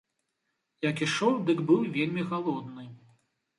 [0.89, 2.91] Як ішоў, дык быў вельмі галодны.